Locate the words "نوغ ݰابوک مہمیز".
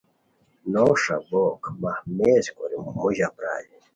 0.71-2.45